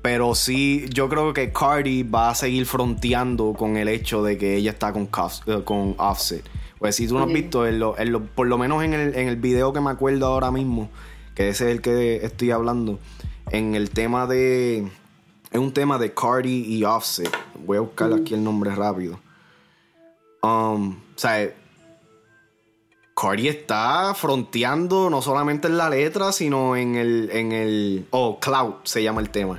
Pero 0.06 0.36
sí, 0.36 0.84
yo 0.90 1.08
creo 1.08 1.32
que 1.32 1.50
Cardi 1.50 2.04
va 2.04 2.30
a 2.30 2.34
seguir 2.36 2.64
fronteando 2.64 3.54
con 3.54 3.76
el 3.76 3.88
hecho 3.88 4.22
de 4.22 4.38
que 4.38 4.54
ella 4.54 4.70
está 4.70 4.92
con, 4.92 5.08
eh, 5.46 5.62
con 5.64 5.96
Offset. 5.98 6.48
Pues 6.78 6.94
si 6.94 7.08
tú 7.08 7.14
no 7.14 7.24
has 7.24 7.32
visto, 7.32 7.64
por 8.36 8.46
lo 8.46 8.56
menos 8.56 8.84
en 8.84 8.94
el, 8.94 9.16
en 9.16 9.26
el 9.26 9.34
video 9.34 9.72
que 9.72 9.80
me 9.80 9.90
acuerdo 9.90 10.26
ahora 10.26 10.52
mismo, 10.52 10.90
que 11.34 11.48
ese 11.48 11.64
es 11.64 11.74
el 11.74 11.82
que 11.82 12.24
estoy 12.24 12.52
hablando, 12.52 13.00
en 13.50 13.74
el 13.74 13.90
tema 13.90 14.28
de... 14.28 14.88
Es 15.50 15.58
un 15.58 15.72
tema 15.72 15.98
de 15.98 16.14
Cardi 16.14 16.62
y 16.72 16.84
Offset. 16.84 17.36
Voy 17.66 17.78
a 17.78 17.80
buscar 17.80 18.12
aquí 18.12 18.34
el 18.34 18.44
nombre 18.44 18.72
rápido. 18.76 19.18
Um, 20.40 20.90
o 20.90 21.18
sea, 21.18 21.52
Cardi 23.20 23.48
está 23.48 24.14
fronteando 24.14 25.10
no 25.10 25.20
solamente 25.20 25.66
en 25.66 25.76
la 25.76 25.90
letra, 25.90 26.30
sino 26.30 26.76
en 26.76 26.94
el, 26.94 27.28
en 27.32 27.50
el... 27.50 28.06
Oh, 28.10 28.38
Cloud 28.38 28.74
se 28.84 29.02
llama 29.02 29.20
el 29.20 29.30
tema. 29.30 29.58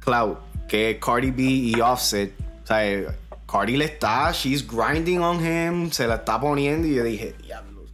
Cloud, 0.00 0.36
que 0.68 0.98
Cardi 0.98 1.30
B 1.30 1.42
y 1.42 1.80
Offset, 1.80 2.32
o 2.62 2.66
sea, 2.66 3.14
Cardi 3.50 3.76
le 3.76 3.84
está, 3.86 4.32
she's 4.32 4.66
grinding 4.66 5.20
on 5.20 5.44
him, 5.44 5.90
se 5.90 6.06
la 6.06 6.16
está 6.16 6.40
poniendo 6.40 6.86
y 6.86 6.94
yo 6.94 7.04
dije, 7.04 7.34
diablos. 7.42 7.84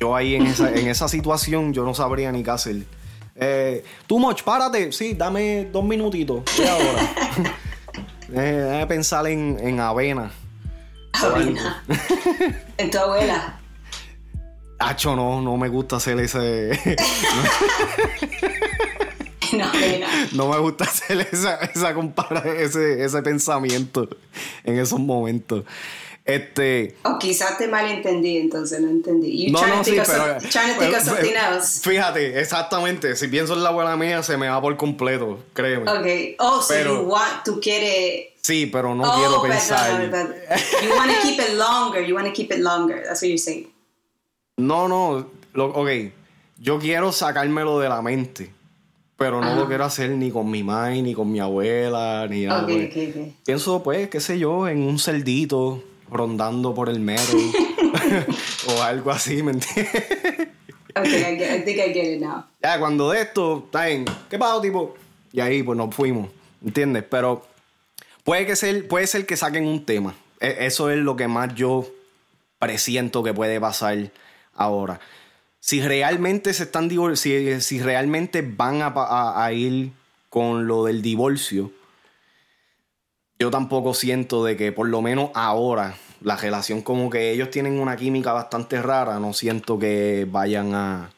Yo 0.00 0.14
ahí 0.14 0.34
en 0.34 0.46
esa, 0.46 0.70
en 0.70 0.88
esa 0.88 1.08
situación 1.08 1.72
yo 1.72 1.84
no 1.84 1.94
sabría 1.94 2.32
ni 2.32 2.42
qué 2.42 2.50
hacer. 2.50 2.76
Eh, 3.36 3.84
Too 4.06 4.18
much, 4.18 4.42
párate, 4.42 4.92
sí, 4.92 5.14
dame 5.14 5.68
dos 5.72 5.84
minutitos. 5.84 6.42
¿Qué 6.56 6.68
ahora? 6.68 7.14
Déjame 8.28 8.86
pensar 8.86 9.26
en, 9.26 9.58
en 9.60 9.80
avena. 9.80 10.30
Avena. 11.12 11.84
en 12.76 12.90
tu 12.90 12.98
abuela. 12.98 13.60
Hacho, 14.78 15.14
no, 15.14 15.40
no 15.40 15.56
me 15.56 15.68
gusta 15.68 15.96
hacer 15.96 16.18
ese. 16.20 16.78
no, 20.32 20.48
me 20.48 20.58
gusta 20.58 20.84
hacer 20.84 21.28
esa, 21.32 21.56
esa 21.56 21.94
ese, 22.58 23.04
ese 23.04 23.22
pensamiento 23.22 24.08
en 24.64 24.78
esos 24.78 25.00
momentos. 25.00 25.64
Este. 26.24 26.96
O 27.02 27.18
quizás 27.18 27.58
te 27.58 27.68
malentendí, 27.68 28.38
entonces 28.38 28.80
no 28.80 28.88
entendí. 28.88 29.50
no, 29.50 29.66
no, 29.66 29.84
sí, 29.84 29.94
pero. 30.06 30.38
Pues, 30.38 31.80
fíjate, 31.82 32.40
exactamente. 32.40 33.14
Si 33.14 33.28
pienso 33.28 33.52
en 33.52 33.62
la 33.62 33.68
abuela 33.68 33.94
mía, 33.96 34.22
se 34.22 34.38
me 34.38 34.48
va 34.48 34.60
por 34.60 34.74
completo, 34.78 35.40
créeme. 35.52 35.90
Ok. 35.90 36.36
Oh, 36.38 36.62
so 36.62 36.74
you 36.82 37.02
want, 37.02 37.44
tú 37.44 37.60
quieres. 37.60 38.32
Sí, 38.40 38.66
pero 38.66 38.94
no 38.94 39.02
quiero 39.14 39.42
pensar. 39.42 40.02
you 40.82 40.94
want 40.96 41.10
to 41.10 41.20
keep 41.22 41.38
it 41.38 41.54
longer. 41.56 42.02
You 42.02 42.14
want 42.14 42.26
to 42.26 42.32
keep 42.32 42.50
it 42.50 42.60
longer. 42.60 43.02
That's 43.04 43.20
what 43.20 43.28
you're 43.28 43.38
saying. 43.38 43.70
No, 44.56 44.88
no. 44.88 45.30
Lo, 45.52 45.66
ok. 45.66 46.10
Yo 46.58 46.78
quiero 46.78 47.12
sacármelo 47.12 47.80
de 47.80 47.88
la 47.90 48.00
mente 48.00 48.50
pero 49.16 49.40
no 49.40 49.54
lo 49.54 49.68
quiero 49.68 49.84
hacer 49.84 50.10
ni 50.10 50.30
con 50.30 50.50
mi 50.50 50.62
madre, 50.62 51.02
ni 51.02 51.14
con 51.14 51.30
mi 51.30 51.38
abuela, 51.40 52.26
ni 52.28 52.46
nada. 52.46 52.66
Pues. 52.66 52.92
Pienso, 53.44 53.82
pues, 53.82 54.08
qué 54.08 54.20
sé 54.20 54.38
yo, 54.38 54.68
en 54.68 54.82
un 54.82 54.98
cerdito 54.98 55.82
rondando 56.10 56.74
por 56.74 56.88
el 56.88 57.00
mero 57.00 57.22
o 58.68 58.82
algo 58.82 59.10
así, 59.10 59.42
¿me 59.42 59.52
entiendes? 59.52 59.94
Ok, 60.96 61.06
I, 61.06 61.62
think 61.64 61.78
I 61.78 61.92
get 61.92 62.16
it 62.16 62.20
now. 62.20 62.44
Ya, 62.62 62.78
cuando 62.78 63.10
de 63.10 63.22
esto, 63.22 63.62
está 63.66 63.88
en, 63.88 64.04
¿qué 64.28 64.38
pasó, 64.38 64.60
tipo? 64.60 64.94
Y 65.32 65.40
ahí, 65.40 65.62
pues, 65.62 65.76
nos 65.76 65.94
fuimos, 65.94 66.28
¿entiendes? 66.64 67.04
Pero 67.08 67.46
puede, 68.24 68.46
que 68.46 68.56
ser, 68.56 68.86
puede 68.88 69.06
ser 69.06 69.26
que 69.26 69.36
saquen 69.36 69.66
un 69.66 69.84
tema. 69.84 70.14
E, 70.40 70.66
eso 70.66 70.90
es 70.90 70.98
lo 70.98 71.16
que 71.16 71.28
más 71.28 71.54
yo 71.54 71.86
presiento 72.58 73.22
que 73.22 73.34
puede 73.34 73.60
pasar 73.60 74.10
ahora 74.54 75.00
si 75.64 75.80
realmente 75.80 76.52
se 76.52 76.64
están 76.64 76.90
si, 77.16 77.60
si 77.62 77.80
realmente 77.80 78.42
van 78.42 78.80
a, 78.82 79.50
ir 79.50 79.92
con 80.28 80.66
lo 80.66 80.84
del 80.84 81.00
divorcio, 81.00 81.72
yo 83.38 83.50
tampoco 83.50 83.94
siento 83.94 84.44
de 84.44 84.58
que 84.58 84.72
por 84.72 84.90
lo 84.90 85.00
menos 85.00 85.30
ahora 85.32 85.96
la 86.20 86.36
relación 86.36 86.82
como 86.82 87.08
que 87.08 87.30
ellos 87.30 87.48
tienen 87.48 87.80
una 87.80 87.96
química 87.96 88.34
bastante 88.34 88.82
rara, 88.82 89.18
no 89.18 89.32
siento 89.32 89.78
que 89.78 90.26
vayan 90.30 90.74
a... 90.74 91.10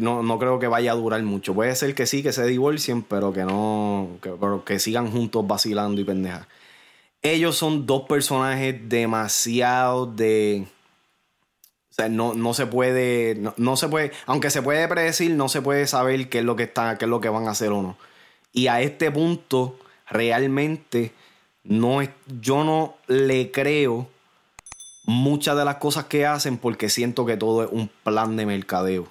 no, 0.00 0.22
no, 0.22 0.38
creo 0.38 0.58
que 0.58 0.68
vaya 0.68 0.92
a 0.92 0.94
durar 0.94 1.22
mucho. 1.24 1.52
Puede 1.52 1.76
ser 1.76 1.94
que 1.94 2.06
sí, 2.06 2.22
que 2.22 2.32
se 2.32 2.46
divorcien, 2.46 3.02
pero 3.02 3.30
que 3.30 3.44
no, 3.44 4.16
que, 4.22 4.30
pero 4.30 4.64
que 4.64 4.78
sigan 4.78 5.10
juntos 5.10 5.46
vacilando 5.46 6.00
y 6.00 6.04
pendejas. 6.04 6.46
Ellos 7.20 7.56
son 7.58 7.84
dos 7.84 8.04
personajes 8.08 8.88
demasiado 8.88 10.06
de 10.06 10.66
no, 12.08 12.34
no 12.34 12.54
se 12.54 12.66
puede, 12.66 13.36
no, 13.56 13.76
se 13.76 13.88
puede, 13.88 14.12
aunque 14.26 14.50
se 14.50 14.62
puede 14.62 14.86
predecir, 14.86 15.32
no 15.32 15.48
se 15.48 15.62
puede 15.62 15.86
saber 15.88 16.28
qué 16.28 16.38
es 16.38 16.44
lo 16.44 16.54
que 16.54 16.64
está, 16.64 16.96
qué 16.96 17.06
es 17.06 17.08
lo 17.08 17.20
que 17.20 17.28
van 17.28 17.48
a 17.48 17.50
hacer 17.50 17.70
o 17.72 17.82
no. 17.82 17.96
Y 18.52 18.68
a 18.68 18.80
este 18.80 19.10
punto, 19.10 19.76
realmente, 20.08 21.12
no 21.64 22.00
es, 22.00 22.10
yo 22.40 22.62
no 22.62 22.94
le 23.08 23.50
creo 23.50 24.08
muchas 25.06 25.56
de 25.56 25.64
las 25.64 25.76
cosas 25.76 26.04
que 26.04 26.24
hacen 26.24 26.58
porque 26.58 26.88
siento 26.88 27.26
que 27.26 27.36
todo 27.36 27.64
es 27.64 27.70
un 27.72 27.90
plan 28.04 28.36
de 28.36 28.46
mercadeo. 28.46 29.08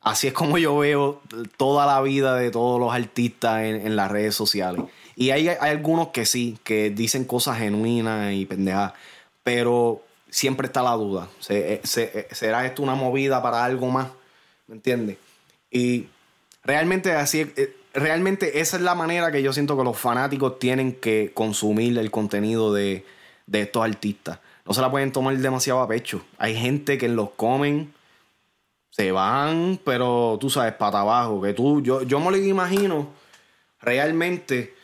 Así 0.00 0.26
es 0.26 0.32
como 0.32 0.58
yo 0.58 0.78
veo 0.78 1.20
toda 1.58 1.86
la 1.86 2.00
vida 2.00 2.34
de 2.34 2.50
todos 2.50 2.80
los 2.80 2.92
artistas 2.92 3.62
en, 3.62 3.94
las 3.96 4.10
redes 4.10 4.34
sociales. 4.34 4.82
Y 5.14 5.30
hay, 5.30 5.48
hay, 5.48 5.70
algunos 5.70 6.08
que 6.08 6.24
sí, 6.24 6.58
que 6.64 6.90
dicen 6.90 7.24
cosas 7.24 7.58
genuinas 7.58 8.32
y 8.32 8.46
pendejas, 8.46 8.94
pero 9.44 10.02
siempre 10.30 10.66
está 10.66 10.82
la 10.82 10.92
duda. 10.92 11.28
Eh, 11.48 11.80
eh, 11.96 12.28
¿Será 12.30 12.66
esto 12.66 12.82
una 12.82 12.94
movida 12.94 13.42
para 13.42 13.64
algo 13.64 13.88
más? 13.90 14.08
¿Me 14.66 14.76
entiendes? 14.76 15.18
Y 15.70 16.06
realmente 16.64 17.12
así, 17.12 17.52
eh, 17.56 17.76
realmente 17.92 18.60
esa 18.60 18.76
es 18.76 18.82
la 18.82 18.94
manera 18.94 19.32
que 19.32 19.42
yo 19.42 19.52
siento 19.52 19.76
que 19.76 19.84
los 19.84 19.98
fanáticos 19.98 20.58
tienen 20.58 20.94
que 20.94 21.32
consumir 21.34 21.98
el 21.98 22.10
contenido 22.10 22.72
de, 22.72 23.04
de 23.46 23.62
estos 23.62 23.84
artistas. 23.84 24.38
No 24.64 24.74
se 24.74 24.80
la 24.80 24.90
pueden 24.90 25.12
tomar 25.12 25.36
demasiado 25.36 25.80
a 25.80 25.88
pecho. 25.88 26.24
Hay 26.38 26.56
gente 26.56 26.98
que 26.98 27.08
los 27.08 27.30
comen 27.30 27.92
se 28.90 29.12
van, 29.12 29.80
pero 29.84 30.36
tú 30.40 30.50
sabes, 30.50 30.74
para 30.74 31.00
abajo. 31.00 31.40
Que 31.40 31.54
tú, 31.54 31.82
yo, 31.82 32.02
yo 32.02 32.20
me 32.20 32.30
lo 32.30 32.36
imagino 32.36 33.08
realmente. 33.80 34.74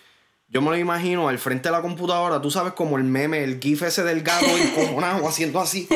Yo 0.56 0.62
me 0.62 0.70
lo 0.70 0.78
imagino 0.78 1.28
al 1.28 1.38
frente 1.38 1.68
de 1.68 1.72
la 1.72 1.82
computadora, 1.82 2.40
tú 2.40 2.50
sabes 2.50 2.72
como 2.72 2.96
el 2.96 3.04
meme, 3.04 3.44
el 3.44 3.60
gif 3.60 3.82
ese 3.82 4.02
del 4.02 4.22
gato 4.22 4.46
encojonado 4.56 5.28
haciendo 5.28 5.60
así. 5.60 5.86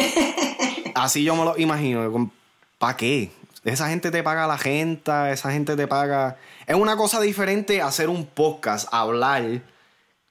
Así 0.95 1.25
yo 1.25 1.35
me 1.35 1.47
lo 1.47 1.59
imagino. 1.59 2.31
¿Para 2.77 2.95
qué? 2.95 3.31
Esa 3.65 3.89
gente 3.89 4.11
te 4.11 4.23
paga 4.23 4.47
la 4.47 4.59
gente, 4.59 5.11
esa 5.33 5.51
gente 5.51 5.77
te 5.77 5.87
paga. 5.87 6.37
Es 6.67 6.77
una 6.77 6.95
cosa 6.99 7.23
diferente 7.23 7.81
hacer 7.81 8.11
un 8.11 8.27
podcast, 8.27 8.87
hablar, 8.93 9.63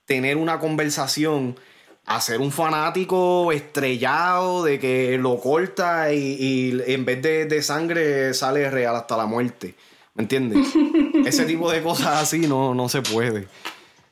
tener 0.05 0.37
una 0.37 0.59
conversación 0.59 1.59
a 2.05 2.21
ser 2.21 2.39
un 2.39 2.51
fanático 2.51 3.51
estrellado 3.51 4.63
de 4.63 4.77
que 4.77 5.17
lo 5.17 5.39
corta 5.39 6.13
y, 6.13 6.79
en 6.85 7.03
vez 7.03 7.19
de, 7.23 7.63
sangre 7.63 8.35
sale 8.35 8.69
real 8.69 8.95
hasta 8.95 9.17
la 9.17 9.25
muerte. 9.25 9.73
¿Me 10.13 10.21
entiendes? 10.21 10.67
Ese 11.25 11.45
tipo 11.45 11.71
de 11.71 11.81
cosas 11.81 12.21
así 12.21 12.41
no, 12.41 12.75
no 12.75 12.89
se 12.89 13.01
puede. 13.01 13.47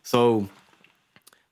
So, 0.08 0.48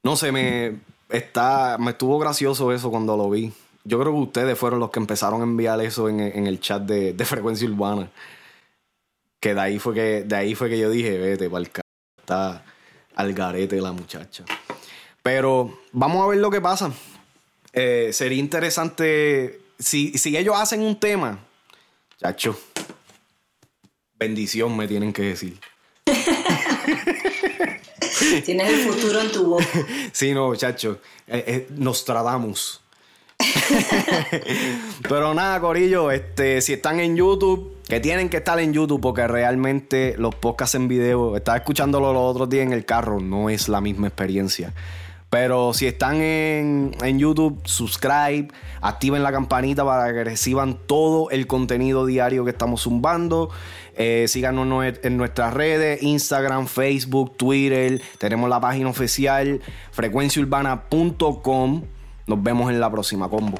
no 0.01 0.15
sé, 0.15 0.31
me, 0.31 0.79
está, 1.09 1.77
me 1.77 1.91
estuvo 1.91 2.17
gracioso 2.17 2.71
eso 2.71 2.89
cuando 2.89 3.17
lo 3.17 3.29
vi. 3.29 3.51
Yo 3.83 3.99
creo 3.99 4.13
que 4.13 4.19
ustedes 4.19 4.57
fueron 4.57 4.79
los 4.79 4.91
que 4.91 4.99
empezaron 5.01 5.41
a 5.41 5.43
enviar 5.43 5.81
eso 5.81 6.07
en, 6.07 6.21
el 6.21 6.61
chat 6.61 6.81
de, 6.83 7.11
de, 7.11 7.25
Frecuencia 7.25 7.67
Urbana. 7.67 8.09
Que 9.41 9.53
de 9.53 9.59
ahí 9.59 9.77
fue 9.77 9.93
que, 9.93 10.23
de 10.23 10.35
ahí 10.37 10.55
fue 10.55 10.69
que 10.69 10.79
yo 10.79 10.89
dije, 10.89 11.17
vete, 11.17 11.49
para 11.49 11.65
el 11.65 11.71
está 12.17 12.63
al 13.15 13.33
garete 13.33 13.81
la 13.81 13.91
muchacha. 13.91 14.45
Pero 15.21 15.77
vamos 15.91 16.23
a 16.23 16.27
ver 16.27 16.37
lo 16.37 16.49
que 16.49 16.61
pasa. 16.61 16.93
Eh, 17.73 18.11
sería 18.13 18.39
interesante. 18.39 19.59
Si, 19.77 20.13
ellos 20.23 20.55
hacen 20.57 20.79
un 20.81 20.97
tema, 20.97 21.39
chacho, 22.21 22.57
bendición 24.17 24.77
me 24.77 24.87
tienen 24.87 25.11
que 25.11 25.23
decir. 25.23 25.59
Tienes 28.43 28.69
el 28.69 28.79
futuro 28.79 29.21
en 29.21 29.31
tu 29.31 29.45
boca. 29.45 29.65
Sí, 30.11 30.33
no, 30.33 30.55
chacho. 30.55 30.99
Eh, 31.27 31.43
eh, 31.47 31.67
nos 31.75 32.05
tratamos. 32.05 32.81
Pero 35.09 35.33
nada, 35.33 35.59
Corillo, 35.59 36.11
este, 36.11 36.61
si 36.61 36.73
están 36.73 36.99
en 36.99 37.15
YouTube, 37.15 37.75
que 37.87 37.99
tienen 37.99 38.29
que 38.29 38.37
estar 38.37 38.59
en 38.59 38.73
YouTube 38.73 39.01
porque 39.01 39.27
realmente 39.27 40.15
los 40.17 40.33
podcasts 40.35 40.75
en 40.75 40.87
video, 40.87 41.35
estaba 41.35 41.57
escuchándolo 41.57 42.13
los 42.13 42.31
otros 42.31 42.49
días 42.49 42.65
en 42.65 42.73
el 42.73 42.85
carro, 42.85 43.19
no 43.19 43.49
es 43.49 43.67
la 43.67 43.81
misma 43.81 44.07
experiencia. 44.07 44.73
Pero 45.35 45.73
si 45.73 45.85
están 45.85 46.21
en, 46.21 47.19
YouTube, 47.19 47.59
subscribe, 47.65 48.47
activen 48.79 49.21
la 49.21 49.33
campanita 49.33 49.83
para 49.83 50.13
que 50.13 50.23
reciban 50.23 50.77
todo 50.87 51.29
el 51.29 51.45
contenido 51.45 52.05
diario 52.05 52.45
que 52.45 52.51
estamos 52.51 52.83
zumbando. 52.83 53.49
Eh, 53.97 54.29
síganos 54.29 54.85
en 55.03 55.17
nuestras 55.17 55.53
redes, 55.53 56.01
Instagram, 56.01 56.67
Facebook, 56.67 57.35
Twitter. 57.35 58.01
Tenemos 58.17 58.49
la 58.49 58.61
página 58.61 58.87
oficial 58.87 59.59
frecuenciaurbana.com. 59.91 61.83
Nos 62.27 62.41
vemos 62.41 62.71
en 62.71 62.79
la 62.79 62.89
próxima 62.89 63.27
combo. 63.27 63.59